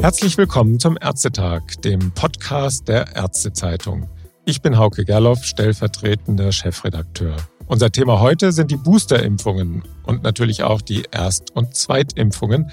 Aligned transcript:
Herzlich 0.00 0.38
willkommen 0.38 0.80
zum 0.80 0.96
Ärztetag, 0.98 1.60
dem 1.84 2.12
Podcast 2.12 2.88
der 2.88 3.14
Ärztezeitung. 3.14 4.08
Ich 4.46 4.62
bin 4.62 4.78
Hauke 4.78 5.04
Gerloff, 5.04 5.44
stellvertretender 5.44 6.52
Chefredakteur. 6.52 7.36
Unser 7.66 7.92
Thema 7.92 8.18
heute 8.18 8.50
sind 8.52 8.70
die 8.70 8.78
Boosterimpfungen 8.78 9.82
und 10.04 10.22
natürlich 10.22 10.62
auch 10.62 10.80
die 10.80 11.02
Erst- 11.10 11.50
und 11.50 11.74
Zweitimpfungen 11.74 12.70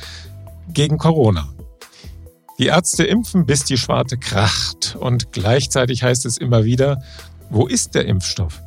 gegen 0.70 0.98
Corona. 0.98 1.50
Die 2.60 2.68
Ärzte 2.68 3.04
impfen, 3.04 3.46
bis 3.46 3.66
die 3.66 3.78
Schwarte 3.78 4.18
kracht 4.18 4.96
und 4.98 5.34
gleichzeitig 5.34 6.04
heißt 6.04 6.26
es 6.26 6.38
immer 6.38 6.64
wieder, 6.64 7.04
wo 7.50 7.68
ist 7.68 7.94
der 7.94 8.06
Impfstoff? 8.06 8.62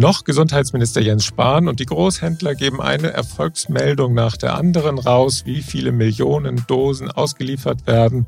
Noch 0.00 0.24
Gesundheitsminister 0.24 1.02
Jens 1.02 1.26
Spahn 1.26 1.68
und 1.68 1.78
die 1.78 1.84
Großhändler 1.84 2.54
geben 2.54 2.80
eine 2.80 3.12
Erfolgsmeldung 3.12 4.14
nach 4.14 4.38
der 4.38 4.54
anderen 4.54 4.98
raus, 4.98 5.42
wie 5.44 5.60
viele 5.60 5.92
Millionen 5.92 6.64
Dosen 6.66 7.10
ausgeliefert 7.10 7.86
werden. 7.86 8.24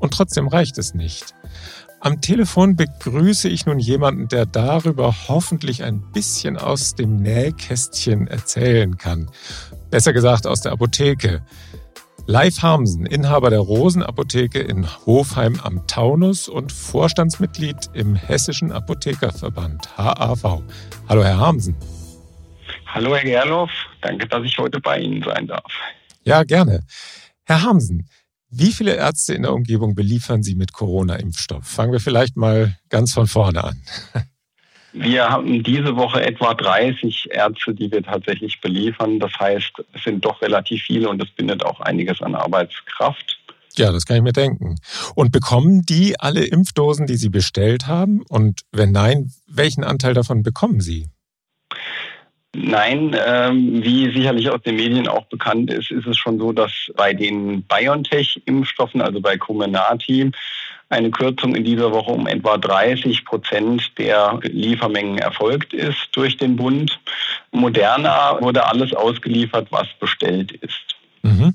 Und 0.00 0.14
trotzdem 0.14 0.48
reicht 0.48 0.78
es 0.78 0.94
nicht. 0.94 1.32
Am 2.00 2.20
Telefon 2.20 2.74
begrüße 2.74 3.48
ich 3.48 3.66
nun 3.66 3.78
jemanden, 3.78 4.26
der 4.26 4.46
darüber 4.46 5.14
hoffentlich 5.28 5.84
ein 5.84 6.02
bisschen 6.12 6.56
aus 6.56 6.96
dem 6.96 7.14
Nähkästchen 7.14 8.26
erzählen 8.26 8.98
kann. 8.98 9.30
Besser 9.90 10.12
gesagt 10.12 10.48
aus 10.48 10.60
der 10.60 10.72
Apotheke. 10.72 11.40
Leif 12.28 12.60
Harmsen, 12.62 13.06
Inhaber 13.06 13.50
der 13.50 13.60
Rosenapotheke 13.60 14.58
in 14.58 14.84
Hofheim 15.06 15.60
am 15.62 15.86
Taunus 15.86 16.48
und 16.48 16.72
Vorstandsmitglied 16.72 17.90
im 17.92 18.16
Hessischen 18.16 18.72
Apothekerverband 18.72 19.96
HAV. 19.96 20.62
Hallo, 21.08 21.22
Herr 21.22 21.38
Harmsen. 21.38 21.76
Hallo, 22.86 23.14
Herr 23.14 23.22
Gerloff. 23.22 23.70
Danke, 24.02 24.26
dass 24.26 24.44
ich 24.44 24.58
heute 24.58 24.80
bei 24.80 24.98
Ihnen 24.98 25.22
sein 25.22 25.46
darf. 25.46 25.70
Ja, 26.24 26.42
gerne. 26.42 26.80
Herr 27.44 27.62
Harmsen, 27.62 28.08
wie 28.50 28.72
viele 28.72 28.96
Ärzte 28.96 29.34
in 29.34 29.42
der 29.42 29.52
Umgebung 29.52 29.94
beliefern 29.94 30.42
Sie 30.42 30.56
mit 30.56 30.72
Corona-Impfstoff? 30.72 31.64
Fangen 31.64 31.92
wir 31.92 32.00
vielleicht 32.00 32.36
mal 32.36 32.76
ganz 32.88 33.12
von 33.12 33.28
vorne 33.28 33.62
an. 33.62 33.80
Wir 34.98 35.28
haben 35.28 35.62
diese 35.62 35.94
Woche 35.94 36.22
etwa 36.24 36.54
30 36.54 37.28
Ärzte, 37.30 37.74
die 37.74 37.92
wir 37.92 38.02
tatsächlich 38.02 38.60
beliefern. 38.62 39.20
Das 39.20 39.32
heißt, 39.38 39.72
es 39.92 40.04
sind 40.04 40.24
doch 40.24 40.40
relativ 40.40 40.82
viele 40.82 41.10
und 41.10 41.22
es 41.22 41.30
bindet 41.30 41.64
auch 41.64 41.80
einiges 41.80 42.22
an 42.22 42.34
Arbeitskraft. 42.34 43.38
Ja, 43.76 43.92
das 43.92 44.06
kann 44.06 44.16
ich 44.16 44.22
mir 44.22 44.32
denken. 44.32 44.76
Und 45.14 45.32
bekommen 45.32 45.82
die 45.82 46.18
alle 46.18 46.44
Impfdosen, 46.44 47.06
die 47.06 47.16
Sie 47.16 47.28
bestellt 47.28 47.86
haben? 47.86 48.22
Und 48.30 48.62
wenn 48.72 48.90
nein, 48.90 49.32
welchen 49.46 49.84
Anteil 49.84 50.14
davon 50.14 50.42
bekommen 50.42 50.80
Sie? 50.80 51.10
Nein, 52.54 53.14
ähm, 53.26 53.84
wie 53.84 54.10
sicherlich 54.14 54.48
aus 54.48 54.62
den 54.62 54.76
Medien 54.76 55.08
auch 55.08 55.26
bekannt 55.26 55.70
ist, 55.70 55.90
ist 55.90 56.06
es 56.06 56.16
schon 56.16 56.38
so, 56.38 56.52
dass 56.52 56.72
bei 56.96 57.12
den 57.12 57.64
BioNTech-Impfstoffen, 57.64 59.02
also 59.02 59.20
bei 59.20 59.36
Comirnaty, 59.36 60.30
eine 60.88 61.10
Kürzung 61.10 61.54
in 61.54 61.64
dieser 61.64 61.90
Woche 61.90 62.12
um 62.12 62.26
etwa 62.26 62.56
30 62.56 63.24
Prozent 63.24 63.92
der 63.98 64.38
Liefermengen 64.42 65.18
erfolgt 65.18 65.72
ist 65.72 66.08
durch 66.12 66.36
den 66.36 66.56
Bund. 66.56 67.00
Moderna 67.50 68.40
wurde 68.40 68.66
alles 68.66 68.92
ausgeliefert, 68.92 69.68
was 69.70 69.88
bestellt 69.98 70.52
ist. 70.52 70.96
Mhm. 71.22 71.54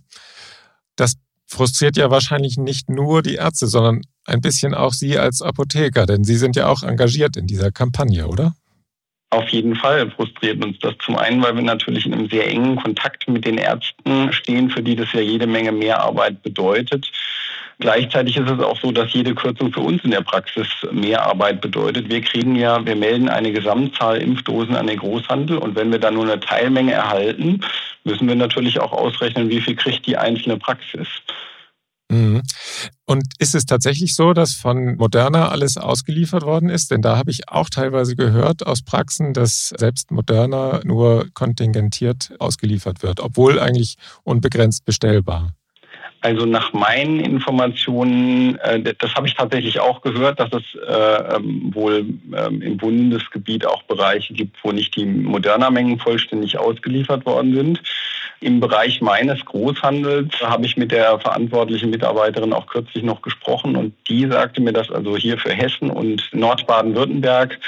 Das 0.95 1.15
frustriert 1.47 1.97
ja 1.97 2.11
wahrscheinlich 2.11 2.57
nicht 2.57 2.89
nur 2.89 3.21
die 3.21 3.35
Ärzte, 3.35 3.67
sondern 3.67 4.01
ein 4.25 4.41
bisschen 4.41 4.73
auch 4.73 4.93
Sie 4.93 5.17
als 5.17 5.41
Apotheker, 5.41 6.05
denn 6.05 6.23
Sie 6.23 6.35
sind 6.35 6.55
ja 6.55 6.67
auch 6.67 6.83
engagiert 6.83 7.37
in 7.37 7.47
dieser 7.47 7.71
Kampagne, 7.71 8.27
oder? 8.27 8.53
Auf 9.33 9.47
jeden 9.47 9.77
Fall 9.77 10.11
frustriert 10.11 10.63
uns 10.63 10.77
das 10.79 10.93
zum 11.05 11.15
einen, 11.15 11.41
weil 11.41 11.55
wir 11.55 11.63
natürlich 11.63 12.05
in 12.05 12.13
einem 12.13 12.29
sehr 12.29 12.49
engen 12.49 12.75
Kontakt 12.75 13.29
mit 13.29 13.45
den 13.45 13.57
Ärzten 13.57 14.33
stehen, 14.33 14.69
für 14.69 14.83
die 14.83 14.97
das 14.97 15.13
ja 15.13 15.21
jede 15.21 15.47
Menge 15.47 15.71
Mehrarbeit 15.71 16.43
bedeutet. 16.43 17.09
Gleichzeitig 17.81 18.37
ist 18.37 18.49
es 18.49 18.59
auch 18.59 18.79
so, 18.79 18.91
dass 18.91 19.11
jede 19.11 19.33
Kürzung 19.33 19.73
für 19.73 19.79
uns 19.79 20.03
in 20.03 20.11
der 20.11 20.21
Praxis 20.21 20.67
mehr 20.91 21.25
Arbeit 21.25 21.61
bedeutet. 21.61 22.09
Wir 22.09 22.21
kriegen 22.21 22.55
ja, 22.55 22.85
wir 22.85 22.95
melden 22.95 23.27
eine 23.27 23.51
Gesamtzahl 23.51 24.21
Impfdosen 24.21 24.75
an 24.75 24.85
den 24.85 24.99
Großhandel 24.99 25.57
und 25.57 25.75
wenn 25.75 25.91
wir 25.91 25.97
dann 25.97 26.13
nur 26.13 26.23
eine 26.23 26.39
Teilmenge 26.39 26.93
erhalten, 26.93 27.61
müssen 28.03 28.27
wir 28.27 28.35
natürlich 28.35 28.79
auch 28.79 28.91
ausrechnen, 28.91 29.49
wie 29.49 29.61
viel 29.61 29.75
kriegt 29.75 30.05
die 30.05 30.15
einzelne 30.15 30.57
Praxis. 30.57 31.07
Mhm. 32.11 32.43
Und 33.05 33.23
ist 33.39 33.55
es 33.55 33.65
tatsächlich 33.65 34.15
so, 34.15 34.33
dass 34.33 34.53
von 34.53 34.97
Moderna 34.97 35.49
alles 35.49 35.77
ausgeliefert 35.77 36.43
worden 36.43 36.69
ist? 36.69 36.91
Denn 36.91 37.01
da 37.01 37.17
habe 37.17 37.31
ich 37.31 37.49
auch 37.49 37.69
teilweise 37.69 38.15
gehört 38.15 38.67
aus 38.67 38.83
Praxen, 38.83 39.33
dass 39.33 39.69
selbst 39.69 40.11
Moderna 40.11 40.81
nur 40.83 41.27
kontingentiert 41.33 42.33
ausgeliefert 42.37 43.01
wird, 43.01 43.21
obwohl 43.21 43.59
eigentlich 43.59 43.95
unbegrenzt 44.23 44.85
bestellbar. 44.85 45.53
Also 46.21 46.45
nach 46.45 46.71
meinen 46.71 47.19
Informationen, 47.19 48.55
äh, 48.59 48.93
das 48.97 49.15
habe 49.15 49.27
ich 49.27 49.33
tatsächlich 49.33 49.79
auch 49.79 50.01
gehört, 50.01 50.39
dass 50.39 50.51
es 50.53 50.63
äh, 50.75 51.35
ähm, 51.35 51.71
wohl 51.73 52.05
ähm, 52.35 52.61
im 52.61 52.77
Bundesgebiet 52.77 53.65
auch 53.65 53.81
Bereiche 53.83 54.33
gibt, 54.33 54.57
wo 54.63 54.71
nicht 54.71 54.95
die 54.95 55.05
Moderna-Mengen 55.05 55.97
vollständig 55.99 56.59
ausgeliefert 56.59 57.25
worden 57.25 57.55
sind. 57.55 57.81
Im 58.39 58.59
Bereich 58.59 59.01
meines 59.01 59.43
Großhandels 59.45 60.41
habe 60.41 60.65
ich 60.65 60.77
mit 60.77 60.91
der 60.91 61.19
verantwortlichen 61.19 61.89
Mitarbeiterin 61.89 62.53
auch 62.53 62.67
kürzlich 62.67 63.03
noch 63.03 63.23
gesprochen 63.23 63.75
und 63.75 63.93
die 64.07 64.27
sagte 64.27 64.61
mir, 64.61 64.73
dass 64.73 64.91
also 64.91 65.17
hier 65.17 65.39
für 65.39 65.53
Hessen 65.53 65.89
und 65.89 66.29
Nordbaden-Württemberg 66.33 67.59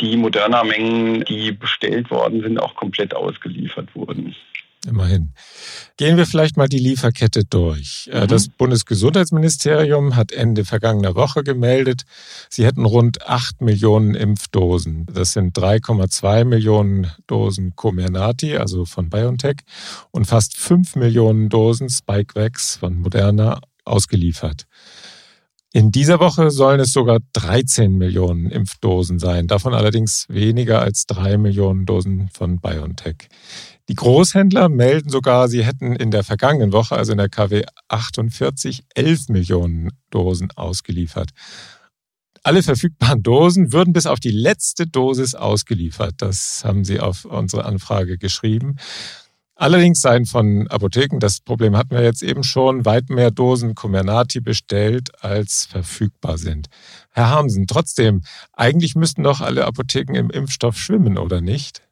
die 0.00 0.16
Moderna-Mengen, 0.16 1.24
die 1.24 1.50
bestellt 1.50 2.10
worden 2.10 2.42
sind, 2.42 2.60
auch 2.62 2.74
komplett 2.76 3.14
ausgeliefert 3.14 3.88
wurden. 3.94 4.36
Immerhin. 4.86 5.32
Gehen 5.96 6.16
wir 6.16 6.26
vielleicht 6.26 6.56
mal 6.56 6.68
die 6.68 6.78
Lieferkette 6.78 7.44
durch. 7.44 8.08
Äh, 8.12 8.22
mhm. 8.22 8.28
Das 8.28 8.48
Bundesgesundheitsministerium 8.48 10.14
hat 10.14 10.30
Ende 10.30 10.64
vergangener 10.64 11.16
Woche 11.16 11.42
gemeldet, 11.42 12.04
sie 12.48 12.64
hätten 12.64 12.84
rund 12.84 13.26
8 13.26 13.60
Millionen 13.60 14.14
Impfdosen. 14.14 15.06
Das 15.12 15.32
sind 15.32 15.58
3,2 15.58 16.44
Millionen 16.44 17.10
Dosen 17.26 17.74
Comirnaty, 17.74 18.56
also 18.56 18.84
von 18.84 19.10
BioNTech, 19.10 19.56
und 20.12 20.26
fast 20.26 20.56
5 20.56 20.94
Millionen 20.94 21.48
Dosen 21.48 21.90
Spikevax 21.90 22.76
von 22.76 23.00
Moderna 23.00 23.60
ausgeliefert. 23.84 24.66
In 25.74 25.92
dieser 25.92 26.18
Woche 26.18 26.50
sollen 26.50 26.80
es 26.80 26.92
sogar 26.92 27.18
13 27.34 27.92
Millionen 27.92 28.50
Impfdosen 28.50 29.18
sein, 29.18 29.48
davon 29.48 29.74
allerdings 29.74 30.24
weniger 30.30 30.80
als 30.80 31.04
3 31.06 31.36
Millionen 31.36 31.84
Dosen 31.84 32.30
von 32.32 32.58
BioNTech. 32.58 33.28
Die 33.90 33.94
Großhändler 33.94 34.70
melden 34.70 35.10
sogar, 35.10 35.48
sie 35.48 35.64
hätten 35.64 35.94
in 35.94 36.10
der 36.10 36.24
vergangenen 36.24 36.72
Woche, 36.72 36.96
also 36.96 37.12
in 37.12 37.18
der 37.18 37.28
KW 37.28 37.64
48, 37.88 38.84
11 38.94 39.28
Millionen 39.28 39.90
Dosen 40.08 40.50
ausgeliefert. 40.56 41.30
Alle 42.42 42.62
verfügbaren 42.62 43.22
Dosen 43.22 43.70
würden 43.70 43.92
bis 43.92 44.06
auf 44.06 44.20
die 44.20 44.30
letzte 44.30 44.86
Dosis 44.86 45.34
ausgeliefert. 45.34 46.14
Das 46.18 46.62
haben 46.64 46.84
sie 46.84 46.98
auf 46.98 47.26
unsere 47.26 47.66
Anfrage 47.66 48.16
geschrieben. 48.16 48.76
Allerdings 49.60 50.00
seien 50.00 50.24
von 50.24 50.68
Apotheken, 50.68 51.18
das 51.18 51.40
Problem 51.40 51.76
hatten 51.76 51.90
wir 51.90 52.04
jetzt 52.04 52.22
eben 52.22 52.44
schon, 52.44 52.84
weit 52.84 53.10
mehr 53.10 53.32
Dosen 53.32 53.74
Comirnaty 53.74 54.40
bestellt, 54.40 55.10
als 55.20 55.66
verfügbar 55.68 56.38
sind. 56.38 56.68
Herr 57.10 57.30
Hamsen, 57.30 57.66
trotzdem, 57.66 58.22
eigentlich 58.52 58.94
müssten 58.94 59.24
doch 59.24 59.40
alle 59.40 59.64
Apotheken 59.64 60.14
im 60.14 60.30
Impfstoff 60.30 60.76
schwimmen, 60.76 61.18
oder 61.18 61.40
nicht? 61.40 61.82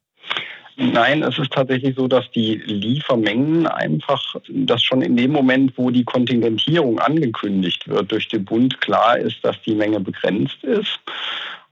Nein, 0.77 1.25
es 1.25 1.39
ist 1.39 1.53
tatsächlich 1.53 1.97
so, 1.97 2.07
dass 2.07 2.31
die 2.31 2.55
Liefermengen 2.55 3.67
einfach, 3.67 4.37
dass 4.49 4.85
schon 4.85 5.03
in 5.03 5.17
dem 5.17 5.33
Moment, 5.33 5.73
wo 5.77 5.91
die 5.91 6.05
Kontingentierung 6.05 7.01
angekündigt 7.01 7.89
wird 7.89 8.13
durch 8.13 8.29
den 8.29 8.45
Bund, 8.45 8.81
klar 8.81 9.19
ist, 9.19 9.39
dass 9.43 9.61
die 9.63 9.75
Menge 9.75 9.99
begrenzt 9.99 10.63
ist. 10.63 11.01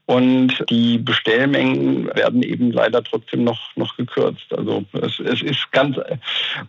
Und 0.07 0.63
die 0.69 0.99
Bestellmengen 0.99 2.07
werden 2.15 2.43
eben 2.43 2.71
leider 2.71 3.03
trotzdem 3.03 3.43
noch, 3.43 3.75
noch 3.75 3.97
gekürzt. 3.97 4.53
Also 4.55 4.83
es, 5.01 5.19
es 5.19 5.41
ist 5.41 5.71
ganz 5.71 5.97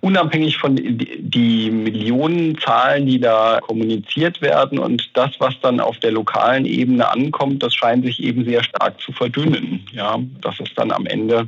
unabhängig 0.00 0.56
von 0.56 0.74
die, 0.76 1.70
Millionenzahlen, 1.70 3.06
die 3.06 3.20
da 3.20 3.60
kommuniziert 3.60 4.40
werden 4.40 4.78
und 4.78 5.10
das, 5.14 5.32
was 5.38 5.54
dann 5.60 5.80
auf 5.80 5.98
der 5.98 6.12
lokalen 6.12 6.64
Ebene 6.64 7.08
ankommt, 7.08 7.62
das 7.62 7.74
scheint 7.74 8.06
sich 8.06 8.22
eben 8.22 8.44
sehr 8.44 8.64
stark 8.64 9.00
zu 9.00 9.12
verdünnen. 9.12 9.86
Ja, 9.92 10.18
dass 10.40 10.58
es 10.60 10.70
dann 10.74 10.90
am 10.90 11.04
Ende 11.06 11.46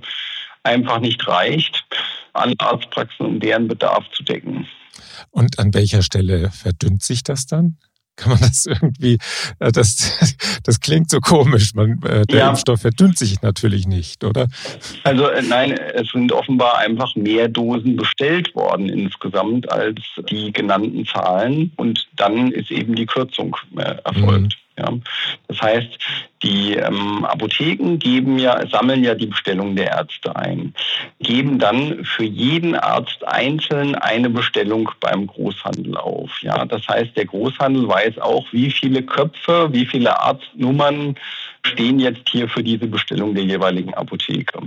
einfach 0.64 1.00
nicht 1.00 1.26
reicht, 1.26 1.84
alle 2.34 2.54
Arztpraxen, 2.58 3.24
um 3.24 3.40
deren 3.40 3.66
Bedarf 3.66 4.04
zu 4.10 4.22
decken. 4.22 4.66
Und 5.30 5.58
an 5.58 5.72
welcher 5.72 6.02
Stelle 6.02 6.50
verdünnt 6.50 7.02
sich 7.02 7.22
das 7.22 7.46
dann? 7.46 7.78
Kann 8.18 8.32
man 8.32 8.40
das 8.40 8.66
irgendwie, 8.66 9.18
äh, 9.60 9.70
das, 9.70 10.36
das 10.64 10.80
klingt 10.80 11.08
so 11.08 11.20
komisch. 11.20 11.74
Man, 11.74 12.02
äh, 12.02 12.26
der 12.26 12.38
ja. 12.38 12.48
Impfstoff 12.50 12.80
verdünnt 12.80 13.16
sich 13.16 13.40
natürlich 13.42 13.86
nicht, 13.86 14.24
oder? 14.24 14.48
Also 15.04 15.28
äh, 15.28 15.42
nein, 15.42 15.72
es 15.94 16.10
sind 16.10 16.32
offenbar 16.32 16.78
einfach 16.78 17.14
mehr 17.14 17.48
Dosen 17.48 17.96
bestellt 17.96 18.54
worden 18.56 18.88
insgesamt 18.88 19.70
als 19.70 20.00
die 20.30 20.52
genannten 20.52 21.06
Zahlen 21.06 21.72
und 21.76 22.08
dann 22.16 22.50
ist 22.50 22.72
eben 22.72 22.96
die 22.96 23.06
Kürzung 23.06 23.56
erfolgt. 23.76 24.42
Mhm. 24.42 24.48
Ja. 24.78 24.92
Das 25.48 25.60
heißt, 25.60 25.98
die 26.42 26.74
ähm, 26.74 27.24
Apotheken 27.24 27.98
geben 27.98 28.38
ja, 28.38 28.64
sammeln 28.68 29.02
ja 29.02 29.14
die 29.14 29.26
Bestellung 29.26 29.74
der 29.74 29.88
Ärzte 29.88 30.34
ein, 30.36 30.72
geben 31.20 31.58
dann 31.58 32.04
für 32.04 32.24
jeden 32.24 32.76
Arzt 32.76 33.26
einzeln 33.26 33.96
eine 33.96 34.30
Bestellung 34.30 34.90
beim 35.00 35.26
Großhandel 35.26 35.96
auf. 35.96 36.30
Ja, 36.42 36.64
das 36.64 36.86
heißt, 36.86 37.16
der 37.16 37.26
Großhandel 37.26 37.88
weiß 37.88 38.18
auch, 38.18 38.46
wie 38.52 38.70
viele 38.70 39.02
Köpfe, 39.02 39.68
wie 39.72 39.86
viele 39.86 40.20
Arztnummern 40.20 41.16
stehen 41.64 41.98
jetzt 41.98 42.28
hier 42.28 42.48
für 42.48 42.62
diese 42.62 42.86
Bestellung 42.86 43.34
der 43.34 43.44
jeweiligen 43.44 43.94
Apotheke. 43.94 44.60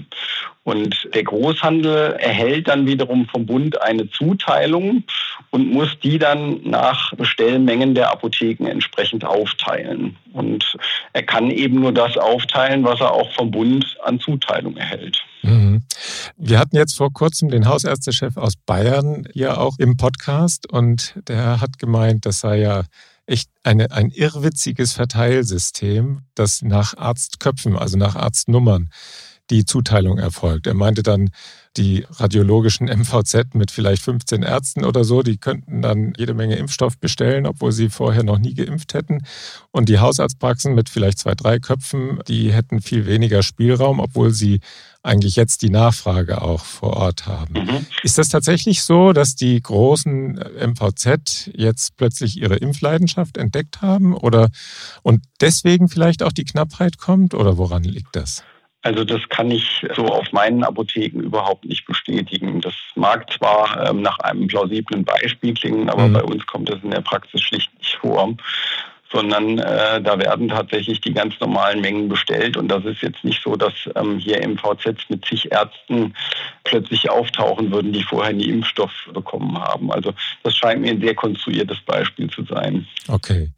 Und 0.63 1.09
der 1.15 1.23
Großhandel 1.23 2.13
erhält 2.19 2.67
dann 2.67 2.85
wiederum 2.85 3.27
vom 3.27 3.45
Bund 3.45 3.81
eine 3.81 4.09
Zuteilung 4.11 5.03
und 5.49 5.71
muss 5.71 5.97
die 6.03 6.19
dann 6.19 6.61
nach 6.63 7.13
Bestellmengen 7.15 7.95
der 7.95 8.11
Apotheken 8.11 8.67
entsprechend 8.67 9.25
aufteilen. 9.25 10.15
Und 10.33 10.77
er 11.13 11.23
kann 11.23 11.49
eben 11.49 11.79
nur 11.79 11.91
das 11.91 12.15
aufteilen, 12.17 12.83
was 12.83 12.99
er 12.99 13.11
auch 13.11 13.31
vom 13.33 13.49
Bund 13.49 13.85
an 14.03 14.19
Zuteilung 14.19 14.77
erhält. 14.77 15.23
Mhm. 15.41 15.81
Wir 16.37 16.59
hatten 16.59 16.75
jetzt 16.75 16.95
vor 16.95 17.11
kurzem 17.11 17.49
den 17.49 17.67
Hausärztechef 17.67 18.37
aus 18.37 18.53
Bayern 18.55 19.27
hier 19.33 19.59
auch 19.59 19.79
im 19.79 19.97
Podcast 19.97 20.71
und 20.71 21.15
der 21.27 21.59
hat 21.59 21.79
gemeint, 21.79 22.25
das 22.25 22.39
sei 22.39 22.59
ja 22.59 22.83
echt 23.25 23.49
eine, 23.63 23.91
ein 23.91 24.09
irrwitziges 24.09 24.93
Verteilsystem, 24.93 26.21
das 26.35 26.61
nach 26.61 26.97
Arztköpfen, 26.97 27.77
also 27.77 27.97
nach 27.97 28.15
Arztnummern 28.15 28.89
die 29.51 29.65
Zuteilung 29.65 30.17
erfolgt. 30.17 30.65
Er 30.65 30.73
meinte 30.73 31.03
dann, 31.03 31.29
die 31.77 32.05
radiologischen 32.09 32.87
MVZ 32.87 33.53
mit 33.53 33.71
vielleicht 33.71 34.01
15 34.01 34.43
Ärzten 34.43 34.83
oder 34.83 35.03
so, 35.03 35.23
die 35.23 35.37
könnten 35.37 35.81
dann 35.81 36.13
jede 36.17 36.33
Menge 36.33 36.55
Impfstoff 36.55 36.97
bestellen, 36.97 37.45
obwohl 37.45 37.71
sie 37.71 37.89
vorher 37.89 38.23
noch 38.23 38.39
nie 38.39 38.53
geimpft 38.53 38.93
hätten. 38.93 39.23
Und 39.71 39.87
die 39.87 39.99
Hausarztpraxen 39.99 40.73
mit 40.73 40.89
vielleicht 40.89 41.19
zwei, 41.19 41.35
drei 41.35 41.59
Köpfen, 41.59 42.19
die 42.27 42.51
hätten 42.51 42.81
viel 42.81 43.05
weniger 43.05 43.43
Spielraum, 43.43 43.99
obwohl 43.99 44.31
sie 44.31 44.59
eigentlich 45.03 45.35
jetzt 45.35 45.63
die 45.63 45.69
Nachfrage 45.69 46.41
auch 46.41 46.63
vor 46.63 46.93
Ort 46.97 47.25
haben. 47.25 47.53
Mhm. 47.53 47.85
Ist 48.03 48.17
das 48.17 48.29
tatsächlich 48.29 48.83
so, 48.83 49.13
dass 49.13 49.35
die 49.35 49.59
großen 49.59 50.33
MVZ 50.35 51.51
jetzt 51.55 51.97
plötzlich 51.97 52.37
ihre 52.37 52.55
Impfleidenschaft 52.55 53.37
entdeckt 53.37 53.81
haben 53.81 54.15
oder 54.15 54.49
und 55.01 55.23
deswegen 55.39 55.89
vielleicht 55.89 56.21
auch 56.21 56.31
die 56.31 56.45
Knappheit 56.45 56.97
kommt 56.97 57.33
oder 57.33 57.57
woran 57.57 57.83
liegt 57.83 58.15
das? 58.15 58.43
Also 58.83 59.03
das 59.03 59.21
kann 59.29 59.51
ich 59.51 59.85
so 59.95 60.05
auf 60.05 60.31
meinen 60.31 60.63
Apotheken 60.63 61.19
überhaupt 61.21 61.65
nicht 61.65 61.85
bestätigen. 61.85 62.61
Das 62.61 62.73
mag 62.95 63.31
zwar 63.31 63.89
ähm, 63.89 64.01
nach 64.01 64.17
einem 64.19 64.47
plausiblen 64.47 65.03
Beispiel 65.03 65.53
klingen, 65.53 65.87
aber 65.89 66.07
mhm. 66.07 66.13
bei 66.13 66.23
uns 66.23 66.45
kommt 66.47 66.69
das 66.69 66.81
in 66.81 66.89
der 66.89 67.01
Praxis 67.01 67.41
schlicht 67.41 67.71
nicht 67.77 67.95
vor 67.97 68.23
sondern 69.11 69.57
äh, 69.59 70.01
da 70.01 70.17
werden 70.17 70.47
tatsächlich 70.47 71.01
die 71.01 71.13
ganz 71.13 71.39
normalen 71.39 71.81
Mengen 71.81 72.07
bestellt. 72.07 72.57
Und 72.57 72.69
das 72.69 72.85
ist 72.85 73.01
jetzt 73.01 73.23
nicht 73.23 73.41
so, 73.43 73.55
dass 73.55 73.73
ähm, 73.95 74.17
hier 74.17 74.47
MVZs 74.47 75.09
mit 75.09 75.25
zig 75.25 75.51
Ärzten 75.51 76.13
plötzlich 76.63 77.09
auftauchen 77.09 77.71
würden, 77.71 77.91
die 77.91 78.03
vorher 78.03 78.33
nie 78.33 78.49
Impfstoff 78.49 78.91
bekommen 79.13 79.57
haben. 79.59 79.91
Also 79.91 80.13
das 80.43 80.55
scheint 80.55 80.81
mir 80.81 80.91
ein 80.91 81.01
sehr 81.01 81.15
konstruiertes 81.15 81.81
Beispiel 81.81 82.29
zu 82.29 82.43
sein. 82.45 82.87
Okay. 83.07 83.49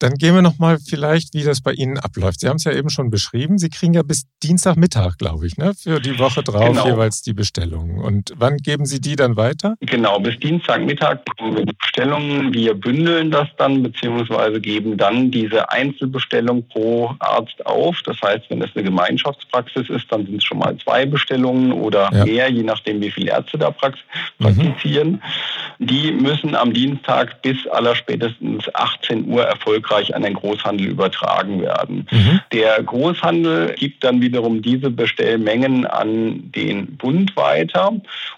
Dann 0.00 0.14
gehen 0.14 0.34
wir 0.34 0.40
nochmal 0.40 0.78
vielleicht, 0.78 1.34
wie 1.34 1.44
das 1.44 1.60
bei 1.60 1.72
Ihnen 1.72 1.98
abläuft. 1.98 2.40
Sie 2.40 2.48
haben 2.48 2.56
es 2.56 2.64
ja 2.64 2.72
eben 2.72 2.88
schon 2.88 3.10
beschrieben. 3.10 3.58
Sie 3.58 3.68
kriegen 3.68 3.92
ja 3.92 4.02
bis 4.02 4.24
Dienstagmittag, 4.42 5.18
glaube 5.18 5.46
ich, 5.46 5.58
ne? 5.58 5.74
für 5.74 6.00
die 6.00 6.18
Woche 6.18 6.42
drauf 6.42 6.68
genau. 6.68 6.86
jeweils 6.86 7.20
die 7.20 7.34
Bestellungen. 7.34 7.98
Und 7.98 8.32
wann 8.34 8.56
geben 8.56 8.86
Sie 8.86 9.02
die 9.02 9.14
dann 9.14 9.36
weiter? 9.36 9.76
Genau, 9.80 10.18
bis 10.18 10.38
Dienstagmittag 10.38 11.22
bekommen 11.26 11.58
wir 11.58 11.66
die 11.66 11.74
Bestellungen. 11.74 12.54
Wir 12.54 12.72
bündeln 12.72 13.30
das 13.30 13.48
dann, 13.58 13.82
beziehungsweise 13.82 14.58
geben 14.58 14.96
dann 14.96 15.30
diese 15.30 15.70
Einzelbestellung 15.70 16.66
pro 16.68 17.14
Arzt 17.18 17.66
auf. 17.66 18.00
Das 18.06 18.16
heißt, 18.22 18.48
wenn 18.48 18.62
es 18.62 18.70
eine 18.74 18.84
Gemeinschaftspraxis 18.84 19.90
ist, 19.90 20.10
dann 20.10 20.24
sind 20.24 20.36
es 20.36 20.44
schon 20.44 20.60
mal 20.60 20.74
zwei 20.78 21.04
Bestellungen 21.04 21.72
oder 21.72 22.08
ja. 22.10 22.24
mehr, 22.24 22.50
je 22.50 22.62
nachdem, 22.62 23.02
wie 23.02 23.10
viele 23.10 23.32
Ärzte 23.32 23.58
da 23.58 23.68
mhm. 23.68 23.74
praktizieren. 24.38 25.10
Mhm. 25.78 25.86
Die 25.86 26.10
müssen 26.12 26.54
am 26.54 26.72
Dienstag 26.72 27.42
bis 27.42 27.66
allerspätestens 27.66 28.64
18 28.74 29.28
Uhr 29.28 29.44
erfolgreich 29.44 29.89
erfolgreich 29.90 30.14
an 30.14 30.22
den 30.22 30.34
Großhandel 30.34 30.86
übertragen 30.86 31.60
werden. 31.60 32.06
Mhm. 32.10 32.40
Der 32.52 32.82
Großhandel 32.82 33.74
gibt 33.74 34.04
dann 34.04 34.20
wiederum 34.20 34.62
diese 34.62 34.90
Bestellmengen 34.90 35.86
an 35.86 36.50
den 36.52 36.96
Bund 36.96 37.36
weiter 37.36 37.92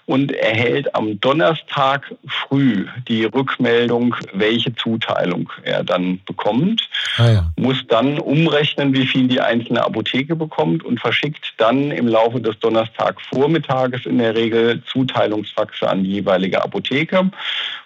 und 0.05 0.31
erhält 0.31 0.93
am 0.95 1.19
Donnerstag 1.19 2.13
früh 2.27 2.87
die 3.07 3.25
Rückmeldung, 3.25 4.15
welche 4.33 4.73
Zuteilung 4.75 5.49
er 5.63 5.83
dann 5.83 6.19
bekommt, 6.25 6.89
ah 7.17 7.31
ja. 7.31 7.51
muss 7.55 7.85
dann 7.87 8.19
umrechnen, 8.19 8.93
wie 8.93 9.05
viel 9.05 9.27
die 9.27 9.41
einzelne 9.41 9.83
Apotheke 9.83 10.35
bekommt 10.35 10.83
und 10.83 10.99
verschickt 10.99 11.53
dann 11.57 11.91
im 11.91 12.07
Laufe 12.07 12.41
des 12.41 12.59
Donnerstagvormittages 12.59 14.05
in 14.05 14.17
der 14.17 14.35
Regel 14.35 14.81
Zuteilungsfaxe 14.85 15.87
an 15.87 16.03
die 16.03 16.11
jeweilige 16.13 16.63
Apotheke 16.63 17.29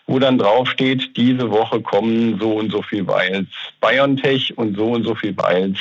wo 0.07 0.19
dann 0.19 0.37
draufsteht, 0.37 1.15
diese 1.17 1.51
Woche 1.51 1.81
kommen 1.81 2.39
so 2.39 2.53
und 2.53 2.71
so 2.71 2.81
viel 2.81 3.05
Vials 3.05 3.47
BioNTech 3.81 4.57
und 4.57 4.77
so 4.77 4.93
und 4.93 5.03
so 5.03 5.13
viel 5.13 5.35
Vials 5.35 5.77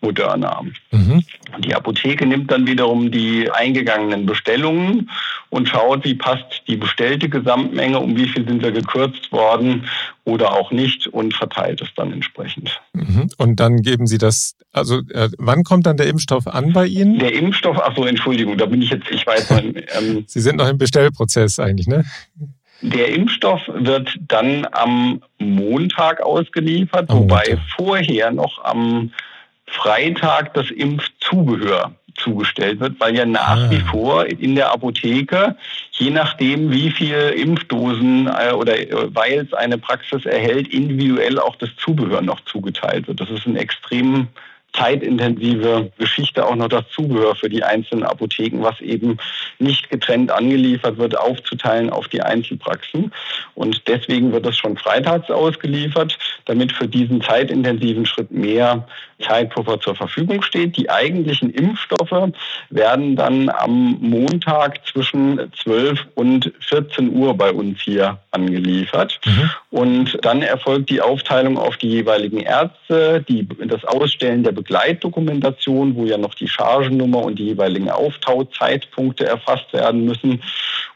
Moderna. 0.00 0.62
Mhm. 0.92 1.24
Die 1.58 1.74
Apotheke 1.74 2.24
nimmt 2.24 2.50
dann 2.50 2.66
wiederum 2.66 3.10
die 3.10 3.50
eingegangenen 3.50 4.26
Bestellungen 4.26 5.10
und 5.50 5.68
schaut, 5.68 6.04
wie 6.04 6.14
passt 6.14 6.62
die 6.68 6.76
bestellte 6.76 7.28
Gesamtmenge, 7.28 7.98
um 7.98 8.16
wie 8.16 8.28
viel 8.28 8.46
sind 8.46 8.62
wir 8.62 8.72
gekürzt 8.72 9.32
worden 9.32 9.86
oder 10.24 10.52
auch 10.52 10.70
nicht 10.70 11.06
und 11.08 11.34
verteilt 11.34 11.82
es 11.82 11.88
dann 11.96 12.12
entsprechend. 12.12 12.80
Mhm. 12.92 13.28
Und 13.38 13.60
dann 13.60 13.82
geben 13.82 14.06
Sie 14.06 14.18
das, 14.18 14.54
also 14.72 15.00
äh, 15.10 15.28
wann 15.38 15.64
kommt 15.64 15.86
dann 15.86 15.96
der 15.96 16.06
Impfstoff 16.06 16.46
an 16.46 16.72
bei 16.72 16.86
Ihnen? 16.86 17.18
Der 17.18 17.32
Impfstoff, 17.32 17.76
ach 17.82 17.94
so, 17.96 18.04
Entschuldigung, 18.04 18.56
da 18.56 18.66
bin 18.66 18.82
ich 18.82 18.90
jetzt, 18.90 19.10
ich 19.10 19.26
weiß 19.26 19.50
mal. 19.50 19.64
Ähm, 19.98 20.24
Sie 20.26 20.40
sind 20.40 20.56
noch 20.56 20.68
im 20.68 20.78
Bestellprozess 20.78 21.58
eigentlich, 21.58 21.86
ne? 21.86 22.04
Der 22.80 23.08
Impfstoff 23.08 23.62
wird 23.66 24.16
dann 24.28 24.66
am 24.72 25.22
Montag 25.38 26.20
ausgeliefert, 26.20 27.08
am 27.10 27.20
wobei 27.20 27.44
Montag. 27.48 27.58
vorher 27.76 28.30
noch 28.30 28.62
am 28.64 29.10
Freitag 29.66 30.54
das 30.54 30.70
Impfzubehör 30.70 31.92
zugestellt 32.16 32.80
wird, 32.80 33.00
weil 33.00 33.16
ja 33.16 33.26
nach 33.26 33.56
ah. 33.56 33.70
wie 33.70 33.80
vor 33.80 34.26
in 34.26 34.54
der 34.54 34.72
Apotheke, 34.72 35.56
je 35.92 36.10
nachdem 36.10 36.70
wie 36.70 36.90
viel 36.90 37.34
Impfdosen 37.36 38.28
äh, 38.28 38.52
oder 38.52 38.78
äh, 38.78 39.14
weil 39.14 39.40
es 39.40 39.52
eine 39.52 39.78
Praxis 39.78 40.24
erhält, 40.24 40.68
individuell 40.68 41.38
auch 41.38 41.56
das 41.56 41.70
Zubehör 41.76 42.22
noch 42.22 42.40
zugeteilt 42.44 43.08
wird. 43.08 43.20
Das 43.20 43.30
ist 43.30 43.46
ein 43.46 43.56
extrem 43.56 44.28
zeitintensive 44.76 45.90
Geschichte 45.98 46.46
auch 46.46 46.56
noch 46.56 46.68
das 46.68 46.84
Zubehör 46.90 47.34
für 47.34 47.48
die 47.48 47.62
einzelnen 47.62 48.04
Apotheken, 48.04 48.62
was 48.62 48.80
eben 48.80 49.18
nicht 49.58 49.88
getrennt 49.90 50.30
angeliefert 50.30 50.98
wird, 50.98 51.16
aufzuteilen 51.16 51.90
auf 51.90 52.08
die 52.08 52.22
Einzelpraxen. 52.22 53.12
Und 53.54 53.86
deswegen 53.86 54.32
wird 54.32 54.46
das 54.46 54.56
schon 54.56 54.76
freitags 54.76 55.30
ausgeliefert, 55.30 56.18
damit 56.46 56.72
für 56.72 56.88
diesen 56.88 57.22
zeitintensiven 57.22 58.06
Schritt 58.06 58.30
mehr 58.30 58.86
Zeitpuffer 59.26 59.80
zur 59.80 59.94
Verfügung 59.94 60.42
steht. 60.42 60.76
Die 60.76 60.90
eigentlichen 60.90 61.50
Impfstoffe 61.50 62.32
werden 62.70 63.16
dann 63.16 63.48
am 63.48 63.98
Montag 64.00 64.86
zwischen 64.86 65.50
12 65.62 66.00
und 66.14 66.52
14 66.60 67.14
Uhr 67.14 67.34
bei 67.36 67.52
uns 67.52 67.80
hier 67.80 68.18
angeliefert. 68.30 69.20
Mhm. 69.24 69.50
Und 69.70 70.18
dann 70.22 70.42
erfolgt 70.42 70.90
die 70.90 71.00
Aufteilung 71.00 71.58
auf 71.58 71.76
die 71.76 71.88
jeweiligen 71.88 72.40
Ärzte, 72.40 73.24
die, 73.28 73.46
das 73.66 73.84
Ausstellen 73.84 74.44
der 74.44 74.52
Begleitdokumentation, 74.52 75.94
wo 75.96 76.04
ja 76.04 76.18
noch 76.18 76.34
die 76.34 76.48
Chargennummer 76.48 77.22
und 77.22 77.38
die 77.38 77.46
jeweiligen 77.46 77.90
Auftauzeitpunkte 77.90 79.26
erfasst 79.26 79.72
werden 79.72 80.04
müssen. 80.04 80.42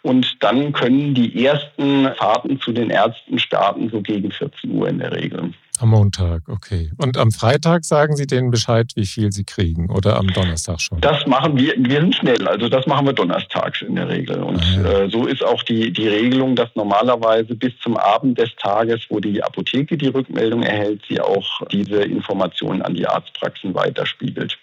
Und 0.02 0.42
dann 0.42 0.72
können 0.72 1.14
die 1.14 1.44
ersten 1.44 2.12
Fahrten 2.14 2.60
zu 2.60 2.72
den 2.72 2.90
Ärzten 2.90 3.38
starten, 3.38 3.90
so 3.90 4.00
gegen 4.00 4.30
14 4.30 4.70
Uhr 4.70 4.88
in 4.88 4.98
der 4.98 5.12
Regel. 5.12 5.52
Am 5.80 5.90
Montag, 5.90 6.42
okay. 6.48 6.90
Und 6.96 7.16
am 7.16 7.30
Freitag 7.30 7.84
sagen 7.84 8.16
Sie 8.16 8.26
denen 8.26 8.50
Bescheid, 8.50 8.90
wie 8.96 9.06
viel 9.06 9.30
Sie 9.30 9.44
kriegen 9.44 9.90
oder 9.90 10.16
am 10.16 10.26
Donnerstag 10.28 10.80
schon? 10.80 11.00
Das 11.00 11.24
machen 11.26 11.56
wir, 11.56 11.74
wir 11.78 12.00
sind 12.00 12.16
schnell, 12.16 12.48
also 12.48 12.68
das 12.68 12.86
machen 12.86 13.06
wir 13.06 13.12
donnerstags 13.12 13.82
in 13.82 13.94
der 13.94 14.08
Regel. 14.08 14.42
Und 14.42 14.60
ah, 14.84 15.02
äh, 15.02 15.10
so 15.10 15.26
ist 15.26 15.44
auch 15.44 15.62
die, 15.62 15.92
die 15.92 16.08
Regelung, 16.08 16.56
dass 16.56 16.68
normalerweise 16.74 17.54
bis 17.54 17.72
zum 17.80 17.96
Abend 17.96 18.38
des 18.38 18.50
Tages, 18.56 19.06
wo 19.08 19.20
die 19.20 19.42
Apotheke 19.42 19.96
die 19.96 20.08
Rückmeldung 20.08 20.64
erhält, 20.64 21.02
sie 21.08 21.20
auch 21.20 21.62
diese 21.68 22.02
Informationen 22.02 22.82
an 22.82 22.94
die 22.94 23.06
Arztpraxen 23.06 23.74
weiterspiegelt. 23.74 24.58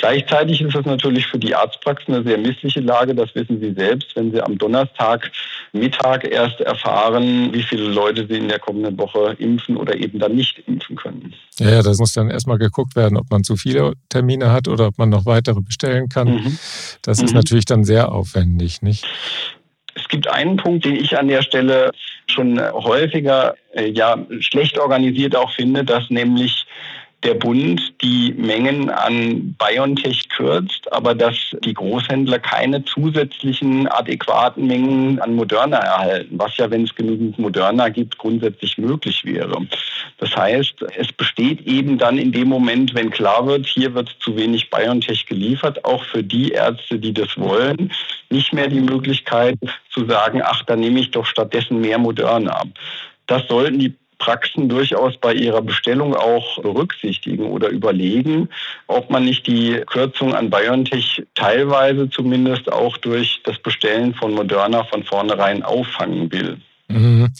Gleichzeitig 0.00 0.62
ist 0.62 0.74
es 0.74 0.86
natürlich 0.86 1.26
für 1.26 1.38
die 1.38 1.54
Arztpraxen 1.54 2.14
eine 2.14 2.24
sehr 2.24 2.38
missliche 2.38 2.80
Lage. 2.80 3.14
Das 3.14 3.34
wissen 3.34 3.60
Sie 3.60 3.74
selbst, 3.74 4.16
wenn 4.16 4.32
Sie 4.32 4.40
am 4.40 4.56
Donnerstag 4.56 5.30
Mittag 5.72 6.24
erst 6.24 6.58
erfahren, 6.62 7.52
wie 7.52 7.62
viele 7.62 7.84
Leute 7.84 8.26
Sie 8.26 8.38
in 8.38 8.48
der 8.48 8.58
kommenden 8.58 8.96
Woche 8.98 9.36
impfen 9.38 9.76
oder 9.76 9.94
eben 9.94 10.18
dann 10.18 10.34
nicht 10.34 10.58
impfen 10.66 10.96
können. 10.96 11.34
Ja, 11.58 11.82
das 11.82 11.98
muss 11.98 12.14
dann 12.14 12.30
erstmal 12.30 12.56
geguckt 12.56 12.96
werden, 12.96 13.18
ob 13.18 13.30
man 13.30 13.44
zu 13.44 13.56
viele 13.56 13.92
Termine 14.08 14.50
hat 14.50 14.68
oder 14.68 14.86
ob 14.86 14.96
man 14.96 15.10
noch 15.10 15.26
weitere 15.26 15.60
bestellen 15.60 16.08
kann. 16.08 16.28
Mhm. 16.28 16.58
Das 17.02 17.20
ist 17.20 17.32
mhm. 17.32 17.36
natürlich 17.36 17.66
dann 17.66 17.84
sehr 17.84 18.10
aufwendig, 18.10 18.80
nicht? 18.80 19.06
gibt 20.10 20.28
einen 20.28 20.56
Punkt, 20.56 20.84
den 20.84 20.96
ich 20.96 21.16
an 21.16 21.28
der 21.28 21.42
Stelle 21.42 21.92
schon 22.26 22.60
häufiger 22.60 23.54
äh, 23.72 23.88
ja 23.88 24.18
schlecht 24.40 24.78
organisiert 24.78 25.34
auch 25.34 25.52
finde, 25.52 25.84
dass 25.84 26.10
nämlich 26.10 26.66
der 27.22 27.34
Bund 27.34 27.92
die 28.00 28.32
Mengen 28.36 28.88
an 28.88 29.54
BioNTech 29.58 30.28
kürzt, 30.30 30.90
aber 30.92 31.14
dass 31.14 31.36
die 31.64 31.74
Großhändler 31.74 32.38
keine 32.38 32.82
zusätzlichen 32.84 33.86
adäquaten 33.88 34.66
Mengen 34.66 35.20
an 35.20 35.34
Moderna 35.34 35.78
erhalten, 35.78 36.38
was 36.38 36.56
ja, 36.56 36.70
wenn 36.70 36.84
es 36.84 36.94
genügend 36.94 37.38
Moderna 37.38 37.90
gibt, 37.90 38.16
grundsätzlich 38.16 38.78
möglich 38.78 39.24
wäre. 39.24 39.66
Das 40.16 40.34
heißt, 40.34 40.82
es 40.96 41.12
besteht 41.12 41.60
eben 41.66 41.98
dann 41.98 42.16
in 42.16 42.32
dem 42.32 42.48
Moment, 42.48 42.94
wenn 42.94 43.10
klar 43.10 43.46
wird, 43.46 43.66
hier 43.66 43.94
wird 43.94 44.16
zu 44.20 44.36
wenig 44.36 44.70
BioNTech 44.70 45.26
geliefert, 45.26 45.84
auch 45.84 46.04
für 46.04 46.22
die 46.22 46.52
Ärzte, 46.52 46.98
die 46.98 47.12
das 47.12 47.36
wollen, 47.36 47.92
nicht 48.30 48.52
mehr 48.54 48.68
die 48.68 48.80
Möglichkeit 48.80 49.58
zu 49.90 50.06
sagen, 50.06 50.40
ach, 50.42 50.62
dann 50.64 50.80
nehme 50.80 51.00
ich 51.00 51.10
doch 51.10 51.26
stattdessen 51.26 51.80
mehr 51.80 51.98
Moderna. 51.98 52.62
Das 53.26 53.46
sollten 53.46 53.78
die 53.78 53.94
Praxen 54.20 54.68
durchaus 54.68 55.16
bei 55.16 55.34
ihrer 55.34 55.62
Bestellung 55.62 56.14
auch 56.14 56.62
berücksichtigen 56.62 57.46
oder 57.46 57.68
überlegen, 57.70 58.48
ob 58.86 59.10
man 59.10 59.24
nicht 59.24 59.46
die 59.48 59.82
Kürzung 59.86 60.34
an 60.34 60.50
BioNTech 60.50 61.24
teilweise 61.34 62.08
zumindest 62.08 62.70
auch 62.70 62.96
durch 62.98 63.40
das 63.44 63.58
Bestellen 63.58 64.14
von 64.14 64.32
Moderna 64.34 64.84
von 64.84 65.02
vornherein 65.02 65.64
auffangen 65.64 66.30
will. 66.30 66.58
Mhm. 66.88 67.32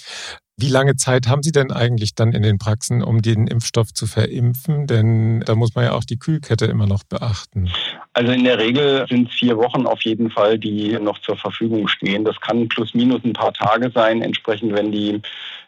Wie 0.56 0.68
lange 0.68 0.94
Zeit 0.96 1.26
haben 1.26 1.42
Sie 1.42 1.52
denn 1.52 1.72
eigentlich 1.72 2.14
dann 2.14 2.32
in 2.32 2.42
den 2.42 2.58
Praxen, 2.58 3.02
um 3.02 3.22
den 3.22 3.46
Impfstoff 3.46 3.94
zu 3.94 4.06
verimpfen? 4.06 4.86
Denn 4.86 5.40
da 5.40 5.54
muss 5.54 5.74
man 5.74 5.86
ja 5.86 5.92
auch 5.92 6.04
die 6.04 6.18
Kühlkette 6.18 6.66
immer 6.66 6.86
noch 6.86 7.02
beachten. 7.02 7.70
Also 8.12 8.32
in 8.32 8.44
der 8.44 8.58
Regel 8.58 9.06
sind 9.08 9.30
es 9.30 9.34
vier 9.34 9.56
Wochen 9.56 9.86
auf 9.86 10.02
jeden 10.02 10.30
Fall, 10.30 10.58
die 10.58 10.98
noch 10.98 11.18
zur 11.20 11.36
Verfügung 11.36 11.88
stehen. 11.88 12.26
Das 12.26 12.38
kann 12.42 12.68
plus 12.68 12.92
minus 12.92 13.24
ein 13.24 13.32
paar 13.32 13.54
Tage 13.54 13.90
sein, 13.94 14.20
entsprechend 14.20 14.74
wenn 14.74 14.92
die 14.92 15.22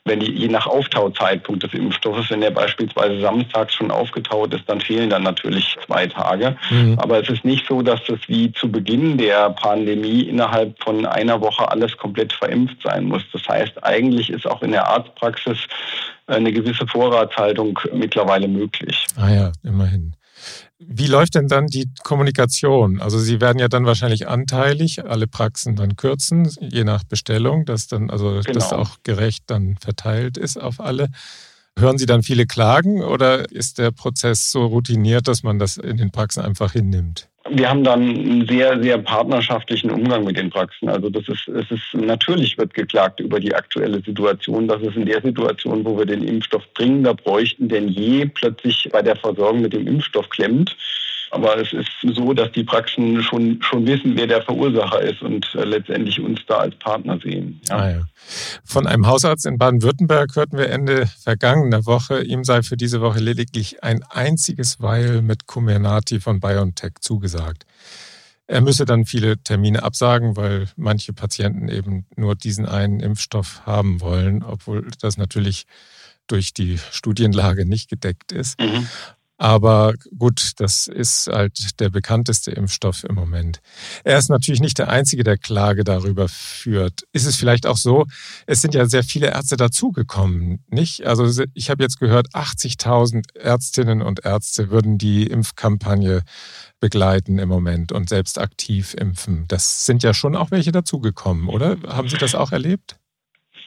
wenn 0.05 0.19
die, 0.19 0.33
je 0.33 0.49
nach 0.49 0.67
Auftauzeitpunkt 0.67 1.63
des 1.63 1.75
Impfstoffes, 1.75 2.31
wenn 2.31 2.41
der 2.41 2.51
beispielsweise 2.51 3.21
samstags 3.21 3.75
schon 3.75 3.91
aufgetaut 3.91 4.53
ist, 4.53 4.69
dann 4.69 4.81
fehlen 4.81 5.11
dann 5.11 5.23
natürlich 5.23 5.77
zwei 5.87 6.07
Tage. 6.07 6.57
Mhm. 6.71 6.99
Aber 6.99 7.23
es 7.23 7.29
ist 7.29 7.45
nicht 7.45 7.67
so, 7.69 7.83
dass 7.83 8.01
es 8.09 8.19
wie 8.27 8.53
zu 8.53 8.71
Beginn 8.71 9.17
der 9.17 9.51
Pandemie 9.51 10.23
innerhalb 10.23 10.83
von 10.83 11.07
einer 11.07 11.41
Woche 11.41 11.71
alles 11.71 11.97
komplett 11.97 12.33
verimpft 12.33 12.83
sein 12.83 13.05
muss. 13.05 13.23
Das 13.33 13.47
heißt, 13.49 13.85
eigentlich 13.85 14.31
ist 14.31 14.47
auch 14.47 14.63
in 14.63 14.73
der 14.73 14.89
Arztpraxis 14.89 15.59
eine 16.27 16.53
gewisse 16.53 16.87
Vorratshaltung 16.87 17.79
mittlerweile 17.93 18.49
möglich. 18.49 19.07
Ah 19.17 19.31
ja, 19.31 19.53
immerhin. 19.63 20.15
Wie 20.79 21.07
läuft 21.07 21.35
denn 21.35 21.49
dann 21.49 21.67
die 21.67 21.89
Kommunikation? 22.03 23.01
Also 23.01 23.19
Sie 23.19 23.41
werden 23.41 23.59
ja 23.59 23.69
dann 23.69 23.87
wahrscheinlich 23.87 24.29
anteilig 24.29 25.05
alle 25.05 25.27
Praxen 25.27 25.77
dann 25.77 25.97
kürzen, 25.97 26.51
je 26.61 26.85
nach 26.85 27.05
Bestellung, 27.05 27.65
dass 27.65 27.87
dann 27.87 28.11
also 28.11 28.41
genau. 28.45 28.53
das 28.53 28.73
auch 28.73 28.97
gerecht 29.03 29.45
dann 29.47 29.77
verteilt 29.81 30.37
ist 30.37 30.61
auf 30.61 30.81
alle. 30.81 31.09
Hören 31.79 31.99
Sie 31.99 32.07
dann 32.07 32.23
viele 32.23 32.47
Klagen 32.47 33.03
oder 33.03 33.51
ist 33.51 33.79
der 33.79 33.93
Prozess 33.93 34.53
so 34.53 34.67
routiniert, 34.67 35.27
dass 35.27 35.43
man 35.43 35.59
das 35.59 35.79
in 35.79 35.97
den 35.97 36.11
Praxen 36.11 36.43
einfach 36.43 36.73
hinnimmt? 36.73 37.29
Wir 37.55 37.69
haben 37.69 37.85
dann 37.85 38.01
einen 38.03 38.47
sehr, 38.49 38.83
sehr 38.83 38.99
partnerschaftlichen 38.99 39.91
Umgang 39.91 40.25
mit 40.25 40.39
den 40.39 40.49
Praxen. 40.49 40.89
Also 40.89 41.11
das 41.11 41.29
ist, 41.29 41.49
es 41.49 41.71
ist 41.71 41.95
natürlich 41.95 42.57
wird 42.57 42.73
geklagt 42.73 43.21
über 43.21 43.39
die 43.41 43.55
aktuelle 43.55 44.01
Situation. 44.01 44.69
Das 44.69 44.81
ist 44.83 44.97
in 44.97 45.07
der 45.07 45.21
Situation, 45.21 45.85
wo 45.85 45.99
wir 45.99 46.07
den 46.07 46.23
Impfstoff 46.27 46.63
dringender 46.75 47.15
bräuchten 47.15 47.69
denn 47.69 47.89
je, 47.89 48.27
plötzlich 48.27 48.89
bei 48.93 49.03
der 49.03 49.17
Versorgung 49.17 49.63
mit 49.63 49.73
dem 49.73 49.87
Impfstoff 49.87 50.29
klemmt. 50.31 50.77
Aber 51.33 51.57
es 51.57 51.73
ist 51.73 51.89
so, 52.15 52.35
dass 52.35 52.53
die 52.53 52.63
Praxen 52.63 53.23
schon, 53.23 53.59
schon 53.63 53.87
wissen, 53.87 54.15
wer 54.17 54.27
der 54.27 54.43
Verursacher 54.43 55.01
ist 55.01 55.23
und 55.23 55.47
äh, 55.55 55.65
letztendlich 55.65 56.21
uns 56.21 56.41
da 56.47 56.59
als 56.59 56.75
Partner 56.77 57.19
sehen. 57.25 57.59
Ja. 57.71 57.77
Ah, 57.77 57.91
ja. 57.91 58.03
Von 58.65 58.87
einem 58.87 59.07
Hausarzt 59.07 59.47
in 59.47 59.57
Baden-Württemberg 59.57 60.37
hörten 60.37 60.59
wir 60.59 60.69
Ende 60.69 61.07
vergangener 61.07 61.87
Woche, 61.87 62.23
ihm 62.23 62.45
sei 62.45 62.63
für 62.63 62.77
diese 62.77 63.01
Woche 63.01 63.19
lediglich 63.19 63.83
ein 63.83 64.03
einziges 64.11 64.83
Weil 64.83 65.23
mit 65.23 65.47
Comirnaty 65.47 66.21
von 66.21 66.39
BioNTech 66.39 66.97
zugesagt. 67.01 67.65
Er 68.47 68.61
müsse 68.61 68.85
dann 68.85 69.07
viele 69.07 69.39
Termine 69.39 69.83
absagen, 69.85 70.37
weil 70.37 70.69
manche 70.77 71.15
Patienten 71.15 71.69
eben 71.69 72.05
nur 72.15 72.37
diesen 72.37 72.67
einen 72.67 73.01
Impfstoff 73.01 73.63
haben 73.65 74.03
wollen, 74.03 74.43
obwohl 74.43 74.87
das 75.01 75.17
natürlich 75.17 75.65
durch 76.27 76.53
die 76.53 76.79
Studienlage 76.91 77.65
nicht 77.65 77.89
gedeckt 77.89 78.33
ist. 78.33 78.61
Mhm. 78.61 78.87
Aber 79.43 79.95
gut, 80.17 80.53
das 80.59 80.87
ist 80.87 81.27
halt 81.27 81.81
der 81.81 81.91
bekannteste 81.91 82.53
Impfstoff 82.53 83.03
im 83.03 83.17
Moment. 83.17 83.59
Er 84.05 84.17
ist 84.17 84.29
natürlich 84.29 84.61
nicht 84.61 84.79
der 84.79 84.89
Einzige, 84.89 85.25
der 85.25 85.37
Klage 85.37 85.83
darüber 85.83 86.29
führt. 86.29 87.01
Ist 87.13 87.27
es 87.27 87.35
vielleicht 87.35 87.67
auch 87.67 87.77
so, 87.77 88.07
es 88.47 88.63
sind 88.63 88.73
ja 88.73 88.87
sehr 88.87 89.03
viele 89.03 89.33
Ärzte 89.33 89.57
dazugekommen, 89.57 90.65
nicht? 90.69 91.07
Also 91.07 91.45
ich 91.55 91.71
habe 91.71 91.83
jetzt 91.83 91.99
gehört, 91.99 92.29
80.000 92.33 93.37
Ärztinnen 93.37 94.01
und 94.01 94.25
Ärzte 94.25 94.71
würden 94.71 94.97
die 94.97 95.27
Impfkampagne 95.27 96.23
begleiten 96.79 97.41
im 97.41 97.49
Moment 97.49 97.91
und 97.91 98.09
selbst 98.09 98.39
aktiv 98.39 98.95
impfen. 98.95 99.47
Das 99.49 99.87
sind 99.87 100.05
ja 100.05 100.15
schon 100.15 100.37
auch 100.37 100.53
welche 100.53 100.71
dazugekommen, 100.71 101.49
oder? 101.49 101.79
Haben 101.89 102.09
Sie 102.09 102.17
das 102.17 102.37
auch 102.37 102.53
erlebt? 102.53 102.97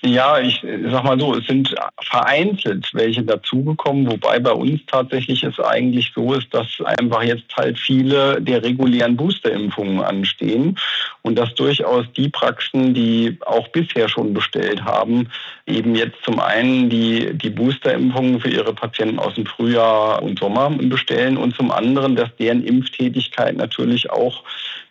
Ja, 0.05 0.39
ich 0.39 0.63
sag 0.91 1.03
mal 1.03 1.19
so, 1.19 1.33
es 1.33 1.47
sind 1.47 1.73
vereinzelt 1.99 2.91
welche 2.93 3.23
dazugekommen, 3.23 4.05
wobei 4.05 4.39
bei 4.39 4.51
uns 4.51 4.81
tatsächlich 4.85 5.43
es 5.43 5.59
eigentlich 5.59 6.11
so 6.13 6.35
ist, 6.35 6.53
dass 6.53 6.67
einfach 6.99 7.23
jetzt 7.23 7.57
halt 7.57 7.79
viele 7.79 8.39
der 8.39 8.61
regulären 8.61 9.17
Boosterimpfungen 9.17 10.01
anstehen 10.01 10.77
und 11.23 11.39
dass 11.39 11.55
durchaus 11.55 12.05
die 12.15 12.29
Praxen, 12.29 12.93
die 12.93 13.39
auch 13.47 13.67
bisher 13.69 14.07
schon 14.07 14.35
bestellt 14.35 14.85
haben, 14.85 15.27
eben 15.65 15.95
jetzt 15.95 16.23
zum 16.23 16.39
einen 16.39 16.87
die, 16.87 17.33
die 17.33 17.49
Boosterimpfungen 17.49 18.39
für 18.39 18.49
ihre 18.49 18.75
Patienten 18.75 19.17
aus 19.17 19.33
dem 19.33 19.47
Frühjahr 19.47 20.21
und 20.21 20.37
Sommer 20.37 20.69
bestellen 20.69 21.35
und 21.35 21.55
zum 21.55 21.71
anderen, 21.71 22.15
dass 22.15 22.29
deren 22.35 22.63
Impftätigkeit 22.63 23.57
natürlich 23.57 24.11
auch 24.11 24.43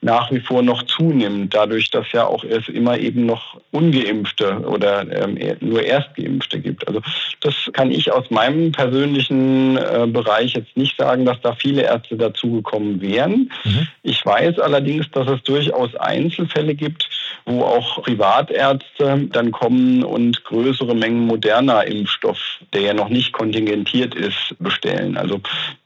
nach 0.04 0.30
wie 0.30 0.40
vor 0.40 0.62
noch 0.62 0.82
zunimmt, 0.82 1.54
dadurch, 1.54 1.90
dass 1.90 2.12
ja 2.12 2.26
auch 2.26 2.44
es 2.44 2.68
immer 2.68 2.99
eben 2.99 3.25
noch 3.25 3.58
ungeimpfte 3.70 4.61
oder 4.61 5.11
ähm, 5.11 5.38
nur 5.61 5.82
Erstgeimpfte 5.82 6.61
gibt. 6.61 6.87
Also 6.87 7.00
das 7.40 7.54
kann 7.73 7.90
ich 7.90 8.12
aus 8.12 8.30
meinem 8.30 8.70
persönlichen 8.70 9.78
äh, 9.78 10.06
Bereich 10.06 10.52
jetzt 10.52 10.76
nicht 10.76 10.99
sagen, 10.99 11.25
dass 11.25 11.40
da 11.40 11.54
viele 11.54 11.82
Ärzte 11.82 12.16
dazugekommen 12.16 13.00
wären. 13.00 13.50
Mhm. 13.64 13.88
Ich 14.02 14.25
weiß 14.25 14.58
allerdings, 14.58 15.11
dass 15.11 15.26
es 15.26 15.42
durchaus 15.42 15.94
Einzelfälle 15.96 16.75
gibt, 16.75 17.08
wo 17.46 17.62
auch 17.62 18.02
Privatärzte 18.02 19.28
dann 19.30 19.52
kommen 19.52 20.02
und 20.02 20.44
größere 20.44 20.94
Mengen 20.94 21.26
moderner 21.26 21.86
Impfstoff, 21.86 22.38
der 22.72 22.80
ja 22.80 22.94
noch 22.94 23.10
nicht 23.10 23.32
kontingentiert 23.32 24.14
ist, 24.14 24.54
bestellen. 24.58 25.16
Also 25.16 25.40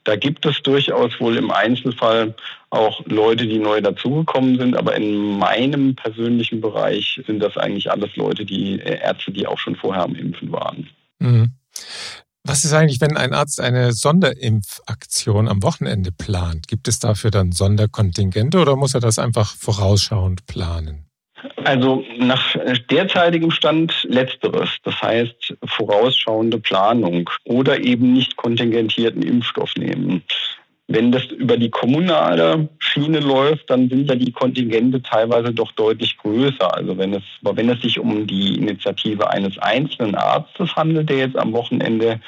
da 0.05 0.15
gibt 0.15 0.45
es 0.45 0.61
durchaus 0.61 1.19
wohl 1.19 1.37
im 1.37 1.51
Einzelfall 1.51 2.33
auch 2.69 3.01
Leute, 3.05 3.47
die 3.47 3.59
neu 3.59 3.81
dazugekommen 3.81 4.57
sind, 4.57 4.77
aber 4.77 4.95
in 4.95 5.37
meinem 5.37 5.95
persönlichen 5.95 6.61
Bereich 6.61 7.21
sind 7.25 7.39
das 7.39 7.57
eigentlich 7.57 7.91
alles 7.91 8.15
Leute, 8.15 8.45
die 8.45 8.79
äh, 8.79 8.99
Ärzte, 9.01 9.31
die 9.31 9.47
auch 9.47 9.57
schon 9.57 9.75
vorher 9.75 10.03
am 10.03 10.15
Impfen 10.15 10.51
waren. 10.51 10.87
Mhm. 11.19 11.51
Was 12.43 12.63
ist 12.63 12.73
eigentlich, 12.73 13.01
wenn 13.01 13.17
ein 13.17 13.33
Arzt 13.33 13.59
eine 13.59 13.91
Sonderimpfaktion 13.91 15.47
am 15.47 15.61
Wochenende 15.61 16.11
plant? 16.11 16.67
Gibt 16.67 16.87
es 16.87 16.99
dafür 16.99 17.31
dann 17.31 17.51
Sonderkontingente 17.51 18.59
oder 18.59 18.75
muss 18.75 18.93
er 18.93 19.01
das 19.01 19.19
einfach 19.19 19.55
vorausschauend 19.55 20.45
planen? 20.47 21.08
Also 21.63 22.03
nach 22.17 22.55
derzeitigem 22.89 23.51
Stand 23.51 24.05
letzteres, 24.09 24.69
das 24.83 25.01
heißt 25.01 25.55
vorausschauende 25.65 26.59
Planung 26.59 27.29
oder 27.45 27.79
eben 27.79 28.13
nicht 28.13 28.35
kontingentierten 28.35 29.21
Impfstoff 29.21 29.73
nehmen. 29.75 30.23
Wenn 30.91 31.11
das 31.11 31.25
über 31.25 31.55
die 31.55 31.69
kommunale 31.69 32.67
Schiene 32.79 33.19
läuft, 33.19 33.69
dann 33.69 33.89
sind 33.89 34.09
ja 34.09 34.15
die 34.15 34.31
Kontingente 34.31 34.99
teilweise 35.03 35.53
doch 35.53 35.71
deutlich 35.73 36.17
größer. 36.17 36.73
Also 36.73 36.97
wenn 36.97 37.13
es, 37.13 37.23
wenn 37.41 37.69
es 37.69 37.79
sich 37.81 37.99
um 37.99 38.25
die 38.25 38.55
Initiative 38.57 39.29
eines 39.29 39.55
einzelnen 39.59 40.15
Arztes 40.15 40.75
handelt, 40.75 41.09
der 41.09 41.17
jetzt 41.17 41.37
am 41.37 41.53
Wochenende 41.53 42.19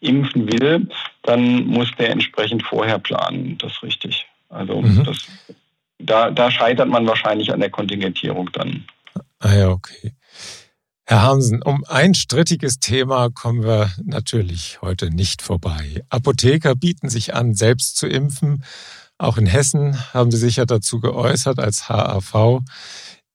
impfen 0.00 0.52
will, 0.52 0.86
dann 1.22 1.64
muss 1.64 1.90
der 1.98 2.10
entsprechend 2.10 2.62
vorher 2.62 2.98
planen. 2.98 3.56
Das 3.58 3.72
ist 3.72 3.82
richtig. 3.82 4.26
Also 4.50 4.82
mhm. 4.82 5.04
das, 5.04 5.26
da, 6.04 6.30
da 6.30 6.50
scheitert 6.50 6.88
man 6.88 7.06
wahrscheinlich 7.06 7.52
an 7.52 7.60
der 7.60 7.70
Kontingentierung 7.70 8.50
dann. 8.52 8.84
Ah 9.38 9.54
ja, 9.54 9.68
okay. 9.68 10.14
Herr 11.04 11.22
Hansen, 11.22 11.62
um 11.62 11.84
ein 11.88 12.14
strittiges 12.14 12.78
Thema 12.78 13.28
kommen 13.28 13.64
wir 13.64 13.90
natürlich 14.04 14.80
heute 14.82 15.10
nicht 15.10 15.42
vorbei. 15.42 16.02
Apotheker 16.08 16.74
bieten 16.74 17.08
sich 17.08 17.34
an, 17.34 17.54
selbst 17.54 17.96
zu 17.96 18.06
impfen. 18.06 18.64
Auch 19.18 19.36
in 19.36 19.46
Hessen 19.46 19.98
haben 20.14 20.30
sie 20.30 20.38
sich 20.38 20.56
ja 20.56 20.64
dazu 20.64 21.00
geäußert 21.00 21.58
als 21.58 21.88
HAV. 21.88 22.60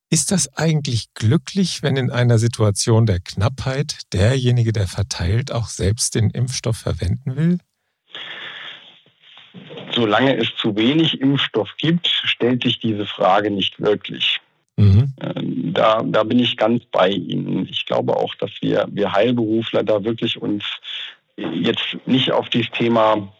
Ist 0.09 0.31
das 0.31 0.53
eigentlich 0.55 1.13
glücklich, 1.13 1.83
wenn 1.83 1.97
in 1.97 2.09
einer 2.09 2.39
Situation 2.39 3.05
der 3.05 3.19
Knappheit 3.19 4.00
derjenige, 4.13 4.71
der 4.71 4.88
verteilt, 4.88 5.51
auch 5.51 5.67
selbst 5.67 6.15
den 6.15 6.29
Impfstoff 6.29 6.77
verwenden 6.77 7.36
will? 7.36 7.57
Solange 9.97 10.37
es 10.37 10.55
zu 10.57 10.75
wenig 10.77 11.19
Impfstoff 11.19 11.75
gibt, 11.77 12.07
stellt 12.07 12.63
sich 12.63 12.77
diese 12.77 13.07
Frage 13.07 13.49
nicht 13.49 13.79
wirklich. 13.81 14.39
Mhm. 14.75 15.11
Ähm, 15.21 15.73
da, 15.73 16.03
da 16.05 16.23
bin 16.23 16.37
ich 16.37 16.55
ganz 16.55 16.83
bei 16.91 17.09
Ihnen. 17.09 17.67
Ich 17.67 17.87
glaube 17.87 18.15
auch, 18.15 18.35
dass 18.35 18.51
wir, 18.61 18.85
wir 18.91 19.11
Heilberufler 19.11 19.83
da 19.83 20.03
wirklich 20.03 20.39
uns 20.39 20.63
jetzt 21.35 21.97
nicht 22.05 22.31
auf 22.31 22.49
dieses 22.49 22.69
Thema 22.69 23.33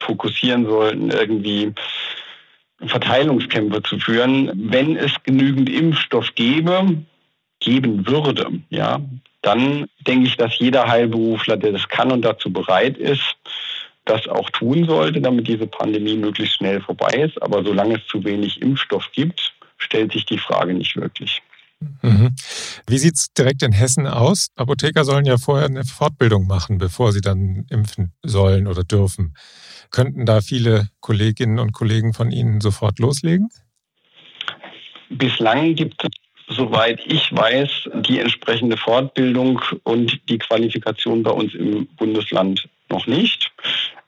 fokussieren 0.00 0.66
sollten, 0.66 1.10
irgendwie 1.10 1.72
Verteilungskämpfe 2.84 3.80
zu 3.84 4.00
führen. 4.00 4.50
Wenn 4.72 4.96
es 4.96 5.12
genügend 5.22 5.70
Impfstoff 5.70 6.34
gäbe, 6.34 7.04
geben 7.60 8.04
würde, 8.08 8.50
ja, 8.70 9.00
dann 9.42 9.86
denke 10.08 10.26
ich, 10.26 10.36
dass 10.36 10.58
jeder 10.58 10.88
Heilberufler, 10.88 11.56
der 11.56 11.70
das 11.70 11.88
kann 11.88 12.10
und 12.10 12.22
dazu 12.22 12.52
bereit 12.52 12.98
ist, 12.98 13.36
das 14.10 14.26
auch 14.26 14.50
tun 14.50 14.84
sollte, 14.84 15.20
damit 15.20 15.46
diese 15.46 15.66
Pandemie 15.66 16.16
möglichst 16.16 16.56
schnell 16.56 16.80
vorbei 16.80 17.12
ist. 17.12 17.40
Aber 17.42 17.64
solange 17.64 17.96
es 17.98 18.06
zu 18.08 18.22
wenig 18.24 18.60
Impfstoff 18.60 19.10
gibt, 19.12 19.54
stellt 19.78 20.12
sich 20.12 20.26
die 20.26 20.38
Frage 20.38 20.74
nicht 20.74 20.96
wirklich. 20.96 21.40
Mhm. 22.02 22.34
Wie 22.86 22.98
sieht 22.98 23.14
es 23.16 23.32
direkt 23.32 23.62
in 23.62 23.72
Hessen 23.72 24.06
aus? 24.06 24.48
Apotheker 24.56 25.04
sollen 25.04 25.24
ja 25.24 25.38
vorher 25.38 25.66
eine 25.66 25.84
Fortbildung 25.84 26.46
machen, 26.46 26.78
bevor 26.78 27.12
sie 27.12 27.22
dann 27.22 27.66
impfen 27.70 28.12
sollen 28.22 28.66
oder 28.66 28.84
dürfen. 28.84 29.34
Könnten 29.90 30.26
da 30.26 30.40
viele 30.40 30.88
Kolleginnen 31.00 31.58
und 31.58 31.72
Kollegen 31.72 32.12
von 32.12 32.30
Ihnen 32.30 32.60
sofort 32.60 32.98
loslegen? 32.98 33.48
Bislang 35.08 35.74
gibt 35.74 36.04
es, 36.04 36.10
soweit 36.54 37.00
ich 37.06 37.32
weiß, 37.32 37.88
die 38.06 38.20
entsprechende 38.20 38.76
Fortbildung 38.76 39.60
und 39.84 40.20
die 40.28 40.38
Qualifikation 40.38 41.22
bei 41.22 41.30
uns 41.30 41.54
im 41.54 41.86
Bundesland 41.96 42.68
noch 42.88 43.06
nicht. 43.06 43.50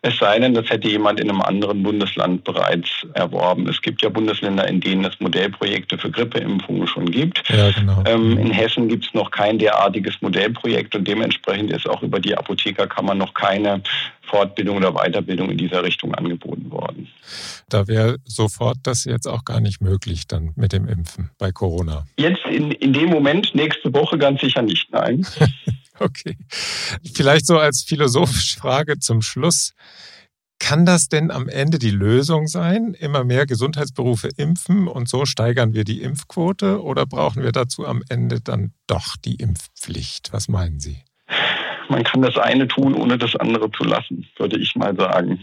Es 0.04 0.18
sei 0.18 0.40
denn, 0.40 0.52
das 0.52 0.68
hätte 0.68 0.88
jemand 0.88 1.21
in 1.21 1.30
einem 1.30 1.40
anderen 1.42 1.85
Bundesland 1.85 2.42
bereits 2.42 2.88
erworben. 3.14 3.68
Es 3.68 3.80
gibt 3.80 4.02
ja 4.02 4.09
Bundesländer, 4.09 4.66
in 4.66 4.80
denen 4.80 5.04
es 5.04 5.18
Modellprojekte 5.21 5.97
für 5.97 6.11
Grippeimpfungen 6.11 6.88
schon 6.88 7.09
gibt. 7.09 7.49
Ja, 7.49 7.71
genau. 7.71 8.02
Ähm, 8.04 8.37
in 8.37 8.50
Hessen 8.50 8.88
gibt 8.88 9.06
es 9.06 9.14
noch 9.14 9.30
kein 9.30 9.61
derartiges 9.61 10.21
Modellprojekt 10.21 10.97
und 10.97 11.06
dementsprechend 11.06 11.71
ist 11.71 11.88
auch 11.88 12.02
über 12.02 12.18
die 12.18 12.37
Apothekerkammer 12.37 13.14
noch 13.14 13.32
keine 13.32 13.80
Fortbildung 14.23 14.78
oder 14.78 14.92
Weiterbildung 14.92 15.50
in 15.50 15.59
dieser 15.59 15.85
Richtung 15.85 16.12
angeboten 16.16 16.68
worden. 16.73 17.06
Da 17.68 17.87
wäre 17.87 18.16
sofort 18.25 18.78
das 18.82 19.04
jetzt 19.04 19.28
auch 19.28 19.44
gar 19.44 19.61
nicht 19.61 19.80
möglich 19.80 20.26
dann 20.26 20.52
mit 20.56 20.73
dem 20.73 20.88
Impfen 20.88 21.30
bei 21.38 21.52
Corona. 21.52 22.06
Jetzt 22.18 22.44
in, 22.47 22.73
in 22.73 22.92
dem 22.92 23.09
Moment, 23.09 23.54
nächste 23.54 23.94
Woche 23.94 24.18
ganz 24.18 24.40
sicher 24.40 24.62
nicht, 24.62 24.90
nein. 24.90 25.25
Okay. 26.02 26.37
Vielleicht 27.14 27.47
so 27.47 27.59
als 27.59 27.82
philosophische 27.82 28.59
Frage 28.59 28.99
zum 28.99 29.23
Schluss. 29.23 29.73
Kann 30.59 30.87
das 30.87 31.09
denn 31.09 31.30
am 31.30 31.49
Ende 31.49 31.78
die 31.78 31.90
Lösung 31.90 32.47
sein? 32.47 32.94
Immer 32.94 33.25
mehr 33.25 33.47
Gesundheitsberufe 33.47 34.28
impfen 34.37 34.87
und 34.87 35.09
so 35.09 35.25
steigern 35.26 35.75
wir 35.75 35.85
die 35.85 36.02
Impfquote 36.02 36.82
oder 36.82 37.04
brauchen 37.04 37.42
wir 37.42 37.50
dazu 37.50 37.87
am 37.87 38.02
Ende 38.09 38.40
dann 38.40 38.73
doch 38.87 39.16
die 39.16 39.35
Impfpflicht? 39.35 40.32
Was 40.32 40.49
meinen 40.49 40.78
Sie? 40.78 40.99
Man 41.88 42.04
kann 42.04 42.23
das 42.23 42.37
eine 42.37 42.68
tun, 42.68 42.94
ohne 42.94 43.18
das 43.18 43.35
andere 43.37 43.71
zu 43.73 43.85
lassen, 43.85 44.26
würde 44.37 44.56
ich 44.56 44.76
mal 44.76 44.94
sagen. 44.97 45.40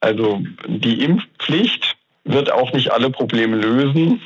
Also 0.00 0.42
die 0.66 1.04
Impfpflicht 1.04 1.96
wird 2.24 2.50
auch 2.50 2.72
nicht 2.72 2.90
alle 2.92 3.10
Probleme 3.10 3.56
lösen. 3.56 4.22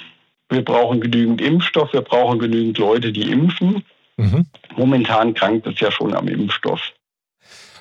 Wir 0.48 0.64
brauchen 0.64 1.00
genügend 1.00 1.40
Impfstoff, 1.40 1.92
wir 1.92 2.02
brauchen 2.02 2.38
genügend 2.38 2.78
Leute, 2.78 3.12
die 3.12 3.30
impfen. 3.30 3.84
Mhm. 4.20 4.46
Momentan 4.76 5.34
krankt 5.34 5.66
es 5.66 5.78
ja 5.80 5.90
schon 5.90 6.14
am 6.14 6.28
Impfstoff. 6.28 6.80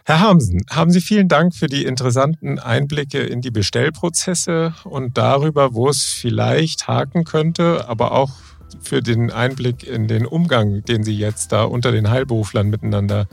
Herr 0.05 0.21
Hamsen, 0.21 0.65
haben 0.71 0.91
Sie 0.91 1.01
vielen 1.01 1.27
Dank 1.27 1.53
für 1.53 1.67
die 1.67 1.85
interessanten 1.85 2.57
Einblicke 2.57 3.19
in 3.19 3.41
die 3.41 3.51
Bestellprozesse 3.51 4.73
und 4.83 5.17
darüber, 5.17 5.75
wo 5.75 5.87
es 5.87 6.05
vielleicht 6.05 6.87
haken 6.87 7.25
könnte, 7.25 7.87
aber 7.87 8.13
auch 8.13 8.31
für 8.81 9.01
den 9.01 9.31
Einblick 9.31 9.83
in 9.83 10.07
den 10.07 10.25
Umgang, 10.25 10.83
den 10.83 11.03
Sie 11.03 11.15
jetzt 11.15 11.51
da 11.51 11.63
unter 11.63 11.91
den 11.91 12.09
Heilberuflern 12.09 12.69
miteinander 12.69 13.27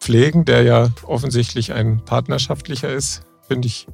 pflegen, 0.00 0.44
der 0.44 0.62
ja 0.62 0.88
offensichtlich 1.04 1.72
ein 1.72 2.04
partnerschaftlicher 2.04 2.92
ist, 2.92 3.22
finde 3.46 3.68
ich 3.68 3.86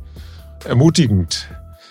ermutigend. 0.65 1.49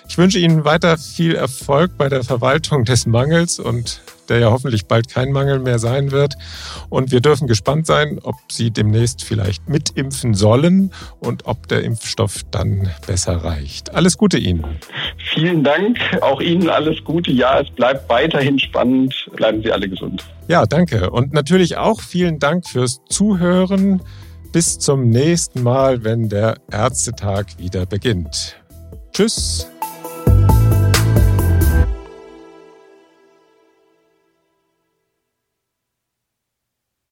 Ich 0.07 0.17
wünsche 0.17 0.39
Ihnen 0.39 0.65
weiter 0.65 0.97
viel 0.97 1.35
Erfolg 1.35 1.97
bei 1.97 2.09
der 2.09 2.23
Verwaltung 2.23 2.85
des 2.85 3.05
Mangels 3.05 3.59
und 3.59 4.01
der 4.33 4.39
ja 4.39 4.51
hoffentlich 4.51 4.87
bald 4.87 5.09
kein 5.09 5.31
Mangel 5.31 5.59
mehr 5.59 5.77
sein 5.77 6.09
wird. 6.09 6.33
Und 6.89 7.11
wir 7.11 7.21
dürfen 7.21 7.47
gespannt 7.47 7.85
sein, 7.85 8.19
ob 8.23 8.35
Sie 8.51 8.71
demnächst 8.71 9.23
vielleicht 9.23 9.69
mitimpfen 9.69 10.33
sollen 10.33 10.91
und 11.19 11.45
ob 11.45 11.67
der 11.67 11.83
Impfstoff 11.83 12.41
dann 12.49 12.89
besser 13.05 13.35
reicht. 13.43 13.93
Alles 13.93 14.17
Gute 14.17 14.39
Ihnen. 14.39 14.65
Vielen 15.35 15.63
Dank. 15.63 15.99
Auch 16.21 16.41
Ihnen 16.41 16.67
alles 16.69 17.03
Gute. 17.03 17.31
Ja, 17.31 17.59
es 17.59 17.69
bleibt 17.69 18.09
weiterhin 18.09 18.57
spannend. 18.57 19.13
Bleiben 19.35 19.61
Sie 19.61 19.71
alle 19.71 19.87
gesund. 19.87 20.25
Ja, 20.47 20.65
danke. 20.65 21.11
Und 21.11 21.31
natürlich 21.31 21.77
auch 21.77 22.01
vielen 22.01 22.39
Dank 22.39 22.67
fürs 22.67 23.01
Zuhören. 23.07 24.01
Bis 24.51 24.79
zum 24.79 25.09
nächsten 25.09 25.61
Mal, 25.61 26.03
wenn 26.03 26.29
der 26.29 26.57
Ärztetag 26.71 27.59
wieder 27.59 27.85
beginnt. 27.85 28.55
Tschüss. 29.11 29.67